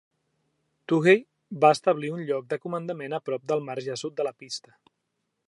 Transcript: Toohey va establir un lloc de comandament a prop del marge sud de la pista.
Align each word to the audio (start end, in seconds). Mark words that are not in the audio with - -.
Toohey 0.91 1.21
va 1.65 1.71
establir 1.77 2.09
un 2.15 2.23
lloc 2.31 2.49
de 2.55 2.59
comandament 2.65 3.17
a 3.19 3.21
prop 3.31 3.47
del 3.53 3.63
marge 3.69 4.01
sud 4.05 4.19
de 4.23 4.27
la 4.31 4.35
pista. 4.43 4.77